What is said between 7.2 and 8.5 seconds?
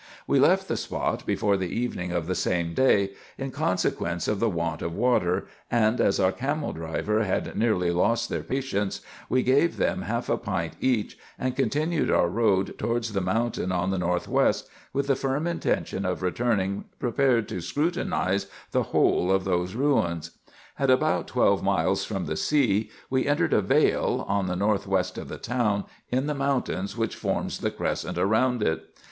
had nearly lost their